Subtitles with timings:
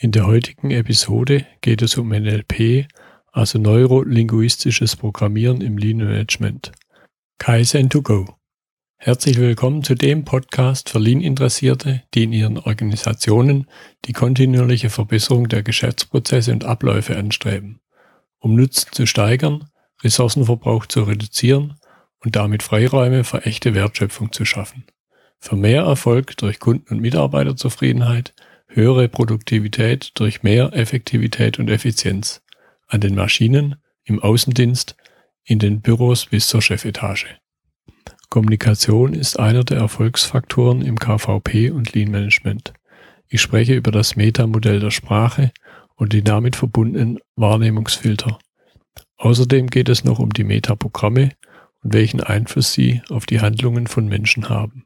[0.00, 2.86] In der heutigen Episode geht es um NLP,
[3.32, 6.70] also neurolinguistisches Programmieren im Lean Management.
[7.38, 8.36] Kaizen to go.
[8.98, 13.66] Herzlich willkommen zu dem Podcast für Lean-Interessierte, die in ihren Organisationen
[14.04, 17.80] die kontinuierliche Verbesserung der Geschäftsprozesse und Abläufe anstreben,
[18.38, 19.68] um Nutzen zu steigern,
[20.04, 21.74] Ressourcenverbrauch zu reduzieren
[22.20, 24.84] und damit Freiräume für echte Wertschöpfung zu schaffen.
[25.40, 28.32] Für mehr Erfolg durch Kunden- und Mitarbeiterzufriedenheit
[28.68, 32.42] höhere Produktivität durch mehr Effektivität und Effizienz
[32.86, 34.96] an den Maschinen, im Außendienst,
[35.44, 37.26] in den Büros bis zur Chefetage.
[38.30, 42.74] Kommunikation ist einer der Erfolgsfaktoren im KVP und Lean Management.
[43.28, 45.50] Ich spreche über das Metamodell der Sprache
[45.94, 48.38] und die damit verbundenen Wahrnehmungsfilter.
[49.16, 51.30] Außerdem geht es noch um die Metaprogramme
[51.82, 54.84] und welchen Einfluss sie auf die Handlungen von Menschen haben.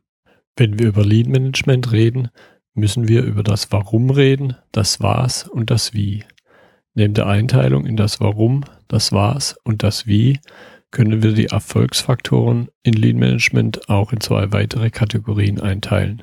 [0.57, 2.29] Wenn wir über Lean Management reden,
[2.75, 6.25] müssen wir über das Warum reden, das Was und das Wie.
[6.95, 10.41] Neben der Einteilung in das Warum, das Was und das Wie
[10.91, 16.23] können wir die Erfolgsfaktoren in Lean Management auch in zwei weitere Kategorien einteilen.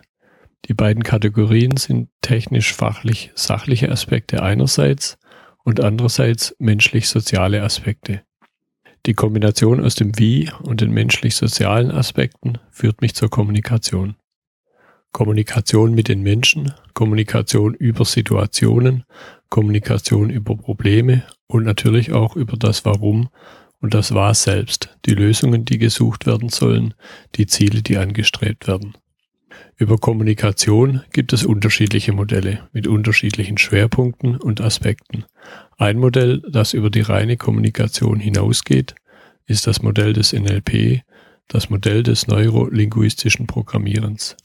[0.65, 5.17] Die beiden Kategorien sind technisch-fachlich sachliche Aspekte einerseits
[5.63, 8.21] und andererseits menschlich-soziale Aspekte.
[9.05, 14.15] Die Kombination aus dem Wie und den menschlich-sozialen Aspekten führt mich zur Kommunikation.
[15.11, 19.03] Kommunikation mit den Menschen, Kommunikation über Situationen,
[19.49, 23.29] Kommunikation über Probleme und natürlich auch über das Warum
[23.81, 26.93] und das Was selbst, die Lösungen, die gesucht werden sollen,
[27.35, 28.93] die Ziele, die angestrebt werden.
[29.77, 35.25] Über Kommunikation gibt es unterschiedliche Modelle mit unterschiedlichen Schwerpunkten und Aspekten.
[35.77, 38.93] Ein Modell, das über die reine Kommunikation hinausgeht,
[39.47, 41.01] ist das Modell des NLP,
[41.47, 44.35] das Modell des neurolinguistischen Programmierens.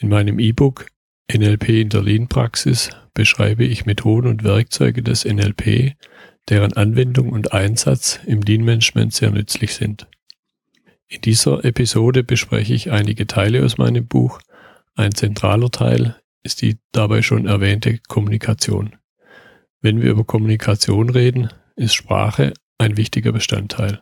[0.00, 0.86] In meinem E-Book
[1.30, 5.92] NLP in der Lean-Praxis beschreibe ich Methoden und Werkzeuge des NLP,
[6.48, 10.08] deren Anwendung und Einsatz im Lean-Management sehr nützlich sind.
[11.06, 14.40] In dieser Episode bespreche ich einige Teile aus meinem Buch.
[14.94, 18.96] Ein zentraler Teil ist die dabei schon erwähnte Kommunikation.
[19.82, 24.00] Wenn wir über Kommunikation reden, ist Sprache ein wichtiger Bestandteil.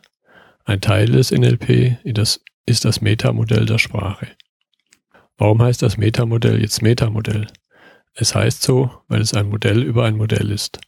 [0.63, 1.97] Ein Teil des NLP
[2.65, 4.27] ist das Metamodell der Sprache.
[5.39, 7.47] Warum heißt das Metamodell jetzt Metamodell?
[8.13, 10.81] Es heißt so, weil es ein Modell über ein Modell ist.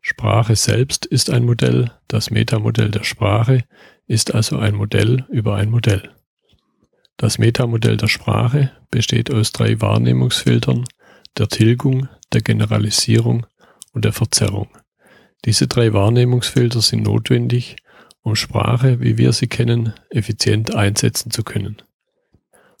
[0.00, 3.64] Sprache selbst ist ein Modell, das Metamodell der Sprache
[4.06, 6.10] ist also ein Modell über ein Modell.
[7.18, 10.84] Das Metamodell der Sprache besteht aus drei Wahrnehmungsfiltern,
[11.36, 13.46] der Tilgung, der Generalisierung
[13.92, 14.68] und der Verzerrung.
[15.44, 17.76] Diese drei Wahrnehmungsfilter sind notwendig,
[18.22, 21.82] um Sprache, wie wir sie kennen, effizient einsetzen zu können.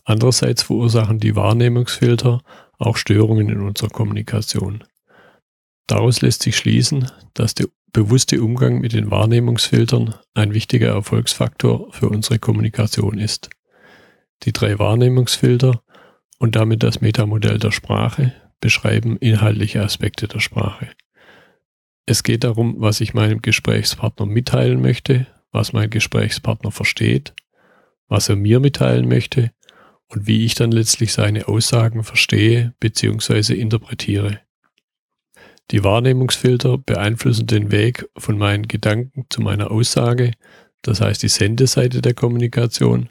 [0.08, 2.40] Andererseits verursachen die Wahrnehmungsfilter
[2.78, 4.82] auch Störungen in unserer Kommunikation.
[5.86, 12.08] Daraus lässt sich schließen, dass der bewusste Umgang mit den Wahrnehmungsfiltern ein wichtiger Erfolgsfaktor für
[12.08, 13.50] unsere Kommunikation ist.
[14.44, 15.82] Die drei Wahrnehmungsfilter
[16.38, 20.88] und damit das Metamodell der Sprache beschreiben inhaltliche Aspekte der Sprache.
[22.06, 27.34] Es geht darum, was ich meinem Gesprächspartner mitteilen möchte, was mein Gesprächspartner versteht,
[28.08, 29.50] was er mir mitteilen möchte
[30.08, 33.54] und wie ich dann letztlich seine Aussagen verstehe bzw.
[33.54, 34.40] interpretiere.
[35.70, 40.32] Die Wahrnehmungsfilter beeinflussen den Weg von meinen Gedanken zu meiner Aussage,
[40.82, 43.10] das heißt die Sendeseite der Kommunikation,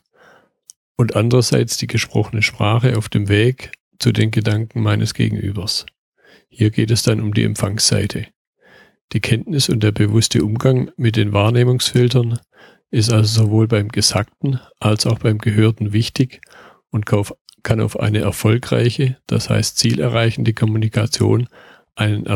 [0.95, 5.85] und andererseits die gesprochene Sprache auf dem Weg zu den Gedanken meines Gegenübers.
[6.49, 8.27] Hier geht es dann um die Empfangsseite.
[9.13, 12.39] Die Kenntnis und der bewusste Umgang mit den Wahrnehmungsfiltern
[12.89, 16.41] ist also sowohl beim Gesagten als auch beim Gehörten wichtig
[16.91, 21.47] und kann auf eine erfolgreiche, das heißt zielerreichende Kommunikation
[21.95, 22.27] einen,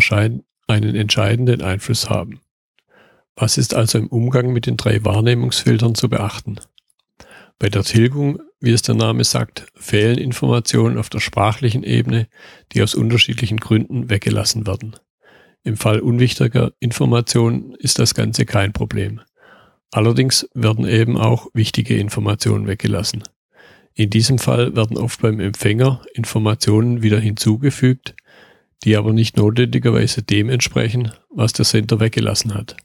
[0.67, 2.41] einen entscheidenden Einfluss haben.
[3.35, 6.59] Was ist also im Umgang mit den drei Wahrnehmungsfiltern zu beachten?
[7.59, 12.27] Bei der Tilgung, wie es der Name sagt, fehlen Informationen auf der sprachlichen Ebene,
[12.71, 14.95] die aus unterschiedlichen Gründen weggelassen werden.
[15.63, 19.21] Im Fall unwichtiger Informationen ist das Ganze kein Problem.
[19.91, 23.23] Allerdings werden eben auch wichtige Informationen weggelassen.
[23.93, 28.15] In diesem Fall werden oft beim Empfänger Informationen wieder hinzugefügt,
[28.83, 32.77] die aber nicht notwendigerweise dem entsprechen, was der Sender weggelassen hat.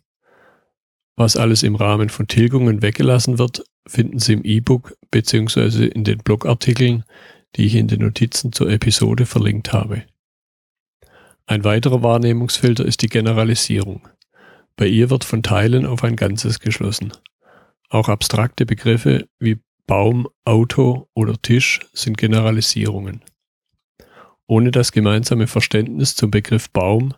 [1.17, 5.87] Was alles im Rahmen von Tilgungen weggelassen wird, finden Sie im E-Book bzw.
[5.87, 7.05] in den Blogartikeln,
[7.55, 10.03] die ich in den Notizen zur Episode verlinkt habe.
[11.47, 14.09] Ein weiterer Wahrnehmungsfilter ist die Generalisierung.
[14.75, 17.13] Bei ihr wird von Teilen auf ein Ganzes geschlossen.
[17.89, 23.23] Auch abstrakte Begriffe wie Baum, Auto oder Tisch sind Generalisierungen.
[24.49, 27.15] Ohne das gemeinsame Verständnis zum Begriff Baum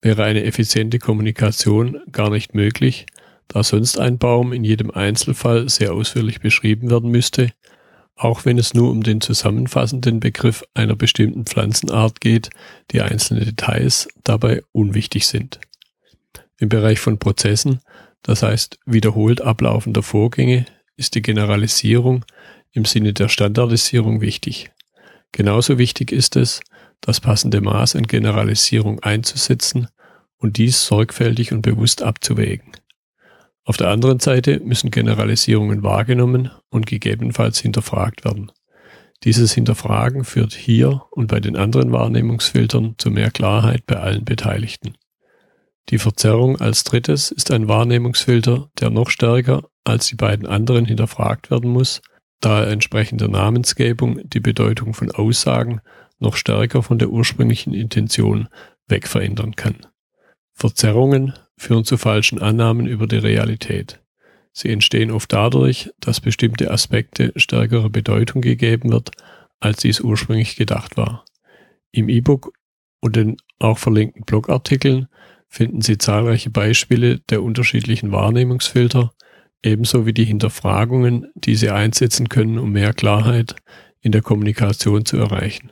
[0.00, 3.06] wäre eine effiziente Kommunikation gar nicht möglich,
[3.48, 7.50] da sonst ein Baum in jedem Einzelfall sehr ausführlich beschrieben werden müsste,
[8.16, 12.50] auch wenn es nur um den zusammenfassenden Begriff einer bestimmten Pflanzenart geht,
[12.90, 15.60] die einzelne Details dabei unwichtig sind.
[16.58, 17.80] Im Bereich von Prozessen,
[18.22, 20.66] das heißt wiederholt ablaufender Vorgänge,
[21.02, 22.24] ist die Generalisierung
[22.70, 24.70] im Sinne der Standardisierung wichtig.
[25.32, 26.60] Genauso wichtig ist es,
[27.00, 29.88] das passende Maß an Generalisierung einzusetzen
[30.38, 32.70] und dies sorgfältig und bewusst abzuwägen.
[33.64, 38.52] Auf der anderen Seite müssen Generalisierungen wahrgenommen und gegebenenfalls hinterfragt werden.
[39.24, 44.94] Dieses Hinterfragen führt hier und bei den anderen Wahrnehmungsfiltern zu mehr Klarheit bei allen Beteiligten.
[45.88, 51.50] Die Verzerrung als drittes ist ein Wahrnehmungsfilter, der noch stärker als die beiden anderen hinterfragt
[51.50, 52.02] werden muss,
[52.40, 55.80] da entsprechend der Namensgebung die Bedeutung von Aussagen
[56.18, 58.48] noch stärker von der ursprünglichen Intention
[58.88, 59.86] wegverändern kann.
[60.54, 64.00] Verzerrungen führen zu falschen Annahmen über die Realität.
[64.52, 69.10] Sie entstehen oft dadurch, dass bestimmte Aspekte stärkere Bedeutung gegeben wird,
[69.60, 71.24] als dies ursprünglich gedacht war.
[71.90, 72.52] Im E-Book
[73.00, 75.08] und den auch verlinkten Blogartikeln
[75.48, 79.12] finden Sie zahlreiche Beispiele der unterschiedlichen Wahrnehmungsfilter,
[79.62, 83.56] ebenso wie die Hinterfragungen, die Sie einsetzen können, um mehr Klarheit
[84.00, 85.70] in der Kommunikation zu erreichen.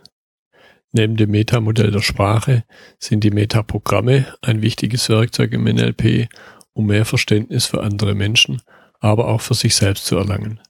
[0.93, 2.65] Neben dem Metamodell der Sprache
[2.99, 6.29] sind die Metaprogramme ein wichtiges Werkzeug im NLP,
[6.73, 8.61] um mehr Verständnis für andere Menschen,
[8.99, 10.61] aber auch für sich selbst zu erlangen.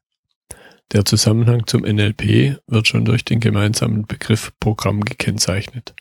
[0.92, 5.94] Der Zusammenhang zum NLP wird schon durch den gemeinsamen Begriff Programm gekennzeichnet.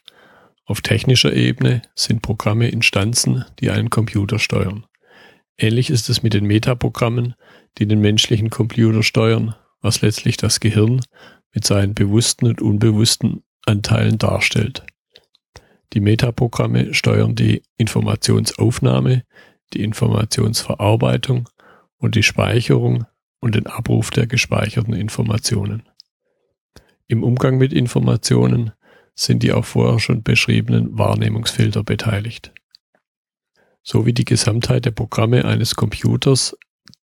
[0.66, 4.86] Auf technischer Ebene sind Programme Instanzen, die einen Computer steuern.
[5.62, 7.36] Ähnlich ist es mit den Metaprogrammen,
[7.78, 11.02] die den menschlichen Computer steuern, was letztlich das Gehirn
[11.54, 14.86] mit seinen bewussten und unbewussten Anteilen darstellt.
[15.92, 19.24] Die Metaprogramme steuern die Informationsaufnahme,
[19.74, 21.50] die Informationsverarbeitung
[21.98, 23.06] und die Speicherung
[23.42, 25.84] und den Abruf der gespeicherten Informationen.
[27.08, 28.72] Im Umgang mit Informationen
[29.14, 32.54] sind die auch vorher schon beschriebenen Wahrnehmungsfilter beteiligt.
[33.92, 36.56] So wie die Gesamtheit der Programme eines Computers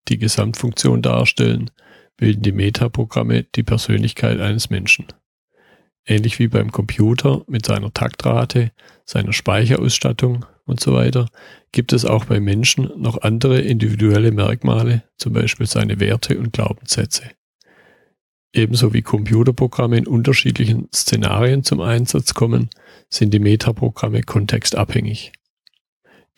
[0.08, 1.70] die Gesamtfunktion darstellen,
[2.16, 5.04] bilden die Metaprogramme die Persönlichkeit eines Menschen.
[6.06, 8.72] Ähnlich wie beim Computer mit seiner Taktrate,
[9.04, 11.28] seiner Speicherausstattung und so weiter,
[11.70, 17.24] gibt es auch bei Menschen noch andere individuelle Merkmale, zum Beispiel seine Werte und Glaubenssätze.
[18.54, 22.70] Ebenso wie Computerprogramme in unterschiedlichen Szenarien zum Einsatz kommen,
[23.10, 25.32] sind die Metaprogramme kontextabhängig.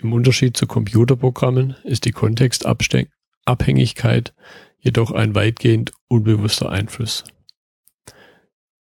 [0.02, 4.34] Im Unterschied zu Computerprogrammen ist die Kontextabhängigkeit
[4.80, 7.22] jedoch ein weitgehend unbewusster Einfluss.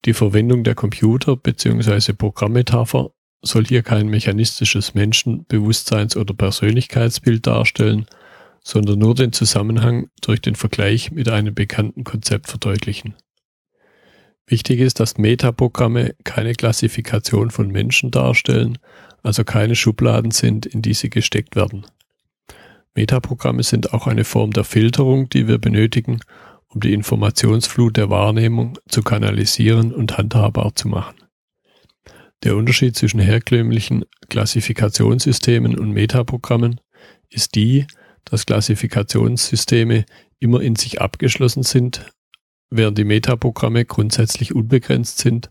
[0.06, 2.14] Die Verwendung der Computer- bzw.
[2.14, 3.10] Programmmetapher
[3.42, 8.06] soll hier kein mechanistisches Menschen-, Bewusstseins- oder Persönlichkeitsbild darstellen,
[8.64, 13.16] sondern nur den Zusammenhang durch den Vergleich mit einem bekannten Konzept verdeutlichen.
[14.46, 18.78] Wichtig ist, dass Metaprogramme keine Klassifikation von Menschen darstellen,
[19.22, 21.86] also keine Schubladen sind, in die sie gesteckt werden.
[22.94, 26.20] Metaprogramme sind auch eine Form der Filterung, die wir benötigen,
[26.68, 31.16] um die Informationsflut der Wahrnehmung zu kanalisieren und handhabbar zu machen.
[32.42, 36.80] Der Unterschied zwischen herkömmlichen Klassifikationssystemen und Metaprogrammen
[37.30, 37.86] ist die,
[38.24, 40.04] dass Klassifikationssysteme
[40.38, 42.06] immer in sich abgeschlossen sind,
[42.68, 45.50] während die Metaprogramme grundsätzlich unbegrenzt sind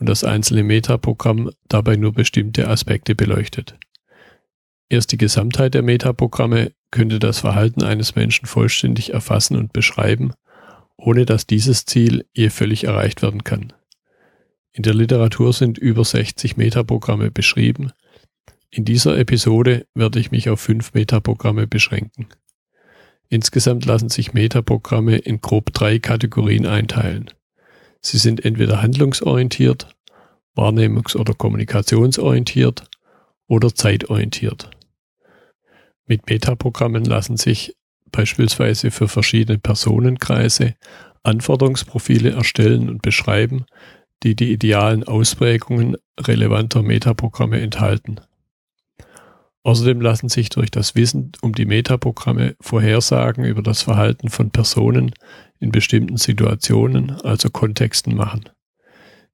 [0.00, 3.78] und das einzelne Metaprogramm dabei nur bestimmte Aspekte beleuchtet.
[4.88, 10.32] Erst die Gesamtheit der Metaprogramme könnte das Verhalten eines Menschen vollständig erfassen und beschreiben
[11.00, 13.72] ohne dass dieses Ziel je völlig erreicht werden kann.
[14.72, 17.92] In der Literatur sind über 60 Metaprogramme beschrieben.
[18.70, 22.28] In dieser Episode werde ich mich auf fünf Metaprogramme beschränken.
[23.28, 27.30] Insgesamt lassen sich Metaprogramme in grob drei Kategorien einteilen.
[28.00, 29.94] Sie sind entweder handlungsorientiert,
[30.56, 32.84] wahrnehmungs- oder kommunikationsorientiert
[33.46, 34.70] oder zeitorientiert.
[36.06, 37.76] Mit Metaprogrammen lassen sich
[38.10, 40.74] beispielsweise für verschiedene Personenkreise
[41.22, 43.66] Anforderungsprofile erstellen und beschreiben,
[44.22, 48.20] die die idealen Ausprägungen relevanter Metaprogramme enthalten.
[49.62, 55.12] Außerdem lassen sich durch das Wissen um die Metaprogramme Vorhersagen über das Verhalten von Personen
[55.60, 58.48] in bestimmten Situationen, also Kontexten machen.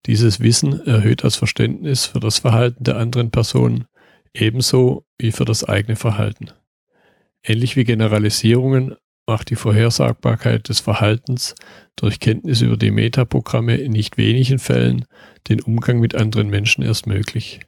[0.06, 3.86] Dieses Wissen erhöht das Verständnis für das Verhalten der anderen Personen
[4.34, 6.50] ebenso wie für das eigene Verhalten.
[7.42, 11.54] Ähnlich wie Generalisierungen macht die Vorhersagbarkeit des Verhaltens
[11.96, 15.04] durch Kenntnis über die Metaprogramme in nicht wenigen Fällen
[15.48, 17.60] den Umgang mit anderen Menschen erst möglich.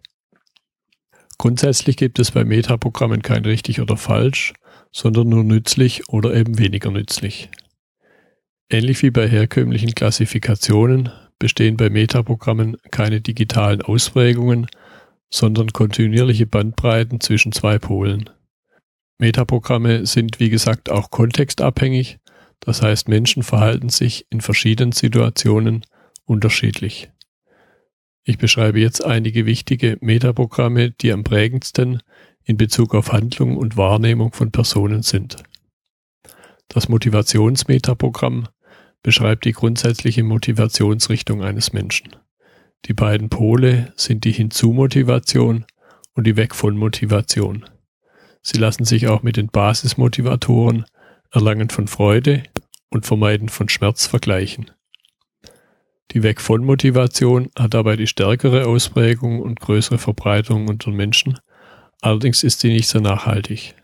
[1.38, 4.52] Grundsätzlich gibt es bei Metaprogrammen kein richtig oder falsch,
[4.92, 7.48] sondern nur nützlich oder eben weniger nützlich.
[8.70, 14.66] Ähnlich wie bei herkömmlichen Klassifikationen bestehen bei Metaprogrammen keine digitalen Ausprägungen,
[15.30, 18.28] sondern kontinuierliche Bandbreiten zwischen zwei Polen.
[19.18, 22.18] Metaprogramme sind wie gesagt auch kontextabhängig,
[22.60, 25.86] das heißt Menschen verhalten sich in verschiedenen Situationen
[26.24, 27.10] unterschiedlich.
[28.24, 32.02] Ich beschreibe jetzt einige wichtige Metaprogramme, die am prägendsten
[32.44, 35.42] in Bezug auf Handlung und Wahrnehmung von Personen sind.
[36.68, 38.48] Das Motivationsmetaprogramm
[39.02, 42.16] beschreibt die grundsätzliche Motivationsrichtung eines Menschen.
[42.86, 45.64] Die beiden Pole sind die Hinzu-Motivation
[46.14, 47.64] und die Weg von Motivation.
[48.42, 50.84] Sie lassen sich auch mit den Basismotivatoren
[51.30, 52.44] Erlangen von Freude
[52.88, 54.70] und Vermeiden von Schmerz vergleichen.
[56.12, 61.38] Die Weg von Motivation hat dabei die stärkere Ausprägung und größere Verbreitung unter Menschen,
[62.00, 63.74] allerdings ist sie nicht so nachhaltig.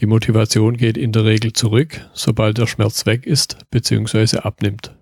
[0.00, 4.38] Die Motivation geht in der Regel zurück, sobald der Schmerz weg ist bzw.
[4.38, 4.94] abnimmt.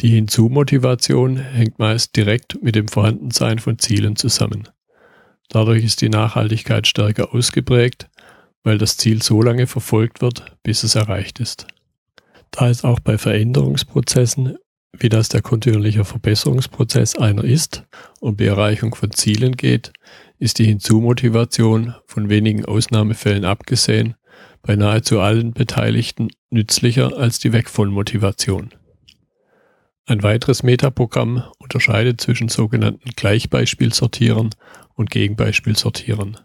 [0.00, 4.68] Die Hinzu-Motivation hängt meist direkt mit dem Vorhandensein von Zielen zusammen.
[5.48, 8.10] Dadurch ist die Nachhaltigkeit stärker ausgeprägt,
[8.64, 11.66] weil das Ziel so lange verfolgt wird, bis es erreicht ist.
[12.50, 14.56] Da es auch bei Veränderungsprozessen,
[14.92, 17.84] wie das der kontinuierliche Verbesserungsprozess einer ist,
[18.20, 19.92] um die Erreichung von Zielen geht,
[20.38, 24.14] ist die Hinzumotivation von wenigen Ausnahmefällen abgesehen
[24.62, 28.70] bei nahezu allen Beteiligten nützlicher als die Weg von Motivation.
[30.06, 34.50] Ein weiteres Metaprogramm unterscheidet zwischen sogenannten Gleichbeispielsortierern
[34.94, 36.38] und Gegenbeispielsortierern.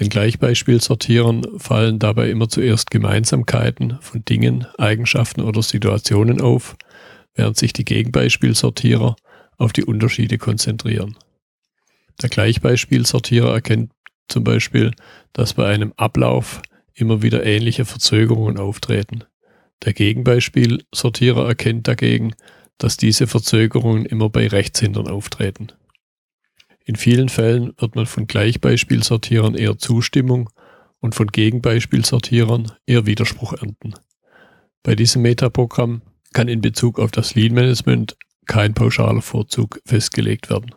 [0.00, 6.76] Den Gleichbeispielsortierern fallen dabei immer zuerst Gemeinsamkeiten von Dingen, Eigenschaften oder Situationen auf,
[7.34, 9.16] während sich die Gegenbeispielsortierer
[9.58, 11.16] auf die Unterschiede konzentrieren.
[12.20, 13.92] Der Gleichbeispielsortierer erkennt
[14.28, 14.92] zum Beispiel,
[15.32, 16.62] dass bei einem Ablauf
[16.94, 19.24] immer wieder ähnliche Verzögerungen auftreten.
[19.84, 22.34] Der Gegenbeispielsortierer erkennt dagegen,
[22.78, 25.68] dass diese Verzögerungen immer bei Rechtshändern auftreten.
[26.84, 30.50] In vielen Fällen wird man von Gleichbeispielsortierern eher Zustimmung
[31.00, 33.94] und von Gegenbeispielsortierern eher Widerspruch ernten.
[34.82, 40.74] Bei diesem Metaprogramm kann in Bezug auf das Lean Management kein pauschaler Vorzug festgelegt werden.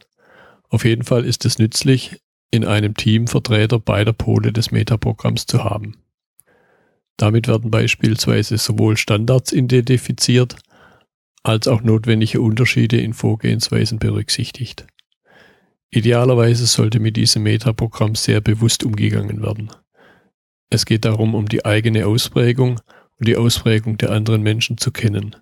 [0.69, 2.21] Auf jeden Fall ist es nützlich,
[2.51, 5.97] in einem Team Vertreter beider Pole des Metaprogramms zu haben.
[7.17, 10.57] Damit werden beispielsweise sowohl Standards identifiziert,
[11.43, 14.85] als auch notwendige Unterschiede in Vorgehensweisen berücksichtigt.
[15.91, 19.69] Idealerweise sollte mit diesem Metaprogramm sehr bewusst umgegangen werden.
[20.69, 22.81] Es geht darum, um die eigene Ausprägung
[23.17, 25.35] und die Ausprägung der anderen Menschen zu kennen.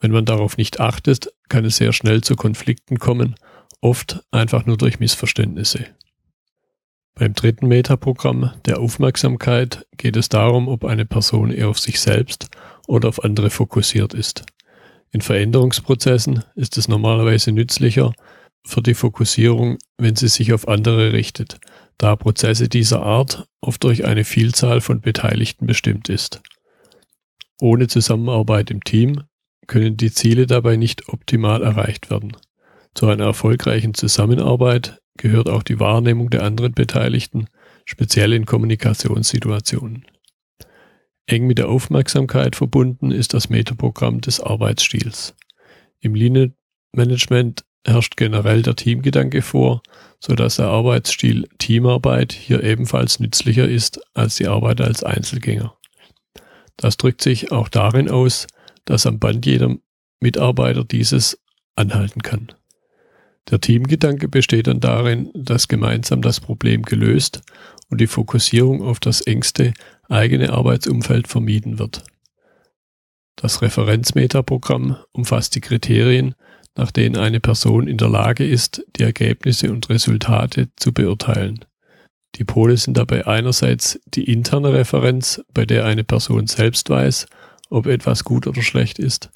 [0.00, 3.34] Wenn man darauf nicht achtet, kann es sehr schnell zu Konflikten kommen,
[3.80, 5.86] oft einfach nur durch Missverständnisse.
[7.14, 12.48] Beim dritten Metaprogramm der Aufmerksamkeit geht es darum, ob eine Person eher auf sich selbst
[12.86, 14.44] oder auf andere fokussiert ist.
[15.12, 18.12] In Veränderungsprozessen ist es normalerweise nützlicher
[18.66, 21.58] für die Fokussierung, wenn sie sich auf andere richtet,
[21.96, 26.42] da Prozesse dieser Art oft durch eine Vielzahl von Beteiligten bestimmt ist.
[27.60, 29.22] Ohne Zusammenarbeit im Team
[29.66, 32.36] können die Ziele dabei nicht optimal erreicht werden.
[32.94, 37.46] Zu einer erfolgreichen Zusammenarbeit gehört auch die Wahrnehmung der anderen Beteiligten,
[37.84, 40.06] speziell in Kommunikationssituationen.
[41.26, 45.34] Eng mit der Aufmerksamkeit verbunden ist das Metaprogramm des Arbeitsstils.
[46.00, 46.54] Im Lean
[46.92, 49.82] Management herrscht generell der Teamgedanke vor,
[50.20, 55.76] so dass der Arbeitsstil Teamarbeit hier ebenfalls nützlicher ist als die Arbeit als Einzelgänger.
[56.76, 58.46] Das drückt sich auch darin aus,
[58.86, 59.76] dass am Band jeder
[60.20, 61.38] Mitarbeiter dieses
[61.76, 62.48] anhalten kann.
[63.50, 67.42] Der Teamgedanke besteht dann darin, dass gemeinsam das Problem gelöst
[67.90, 69.72] und die Fokussierung auf das engste
[70.08, 72.02] eigene Arbeitsumfeld vermieden wird.
[73.36, 76.34] Das Referenzmetaprogramm umfasst die Kriterien,
[76.74, 81.64] nach denen eine Person in der Lage ist, die Ergebnisse und Resultate zu beurteilen.
[82.36, 87.26] Die Pole sind dabei einerseits die interne Referenz, bei der eine Person selbst weiß,
[87.70, 89.30] ob etwas gut oder schlecht ist,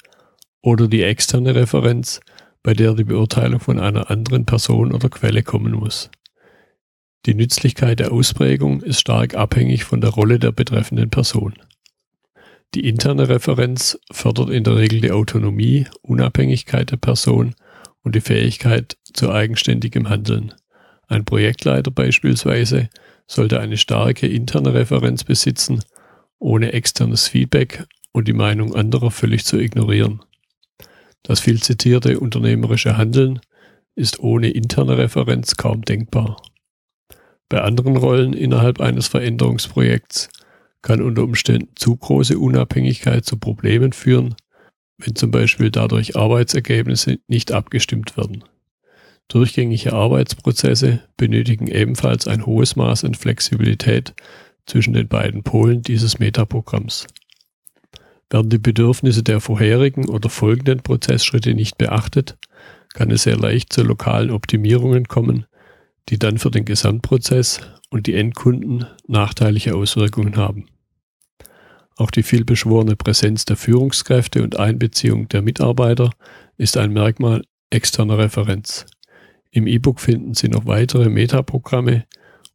[0.61, 2.19] oder die externe Referenz,
[2.63, 6.09] bei der die Beurteilung von einer anderen Person oder Quelle kommen muss.
[7.25, 11.53] Die Nützlichkeit der Ausprägung ist stark abhängig von der Rolle der betreffenden Person.
[12.73, 17.53] Die interne Referenz fördert in der Regel die Autonomie, Unabhängigkeit der Person
[18.01, 20.53] und die Fähigkeit zu eigenständigem Handeln.
[21.07, 22.89] Ein Projektleiter beispielsweise
[23.27, 25.83] sollte eine starke interne Referenz besitzen,
[26.39, 30.21] ohne externes Feedback und die Meinung anderer völlig zu ignorieren.
[31.23, 33.39] Das viel zitierte unternehmerische Handeln
[33.95, 36.41] ist ohne interne Referenz kaum denkbar.
[37.49, 40.29] Bei anderen Rollen innerhalb eines Veränderungsprojekts
[40.81, 44.35] kann unter Umständen zu große Unabhängigkeit zu Problemen führen,
[44.97, 48.43] wenn zum Beispiel dadurch Arbeitsergebnisse nicht abgestimmt werden.
[49.27, 54.13] Durchgängige Arbeitsprozesse benötigen ebenfalls ein hohes Maß an Flexibilität
[54.65, 57.07] zwischen den beiden Polen dieses Metaprogramms.
[58.31, 62.37] Werden die Bedürfnisse der vorherigen oder folgenden Prozessschritte nicht beachtet,
[62.93, 65.45] kann es sehr leicht zu lokalen Optimierungen kommen,
[66.09, 67.59] die dann für den Gesamtprozess
[67.89, 70.67] und die Endkunden nachteilige Auswirkungen haben.
[71.97, 76.09] Auch die vielbeschworene Präsenz der Führungskräfte und Einbeziehung der Mitarbeiter
[76.57, 78.85] ist ein Merkmal externer Referenz.
[79.51, 82.05] Im E-Book finden Sie noch weitere Metaprogramme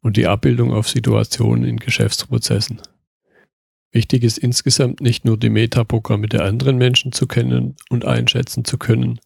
[0.01, 2.81] und die Abbildung auf Situationen in Geschäftsprozessen.
[3.91, 8.77] Wichtig ist insgesamt nicht nur die Metaprogramme der anderen Menschen zu kennen und einschätzen zu
[8.77, 9.19] können,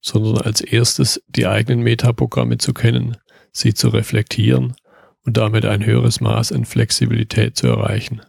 [0.00, 3.16] sondern als erstes die eigenen Metaprogramme zu kennen
[3.54, 4.74] sie zu reflektieren
[5.24, 8.20] und damit ein höheres Maß an Flexibilität zu erreichen.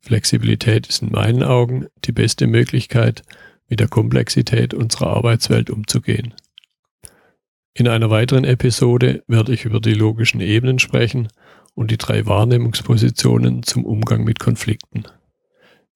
[0.00, 3.22] Flexibilität ist in meinen Augen die beste Möglichkeit,
[3.68, 6.34] mit der Komplexität unserer Arbeitswelt umzugehen.
[7.74, 11.28] In einer weiteren Episode werde ich über die logischen Ebenen sprechen
[11.74, 15.04] und die drei Wahrnehmungspositionen zum Umgang mit Konflikten.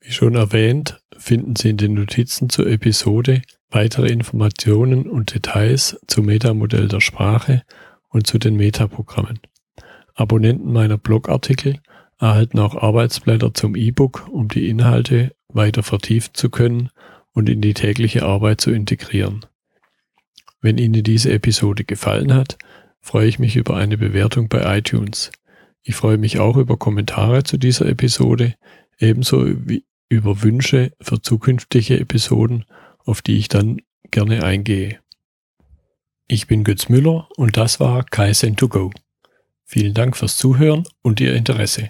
[0.00, 6.26] Wie schon erwähnt, finden Sie in den Notizen zur Episode weitere Informationen und Details zum
[6.26, 7.62] Metamodell der Sprache
[8.08, 9.40] und zu den Metaprogrammen.
[10.14, 11.80] Abonnenten meiner Blogartikel
[12.18, 16.90] erhalten auch Arbeitsblätter zum E-Book, um die Inhalte weiter vertiefen zu können
[17.32, 19.44] und in die tägliche Arbeit zu integrieren.
[20.60, 22.56] Wenn Ihnen diese Episode gefallen hat,
[23.00, 25.30] freue ich mich über eine Bewertung bei iTunes.
[25.88, 28.56] Ich freue mich auch über Kommentare zu dieser Episode,
[28.98, 32.64] ebenso wie über Wünsche für zukünftige Episoden,
[33.04, 34.98] auf die ich dann gerne eingehe.
[36.26, 38.92] Ich bin Götz Müller und das war Kaizen2Go.
[39.64, 41.86] Vielen Dank fürs Zuhören und Ihr Interesse.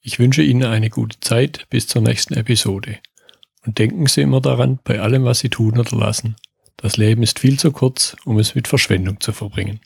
[0.00, 3.00] Ich wünsche Ihnen eine gute Zeit bis zur nächsten Episode.
[3.66, 6.36] Und denken Sie immer daran, bei allem, was Sie tun oder lassen.
[6.78, 9.80] Das Leben ist viel zu kurz, um es mit Verschwendung zu verbringen.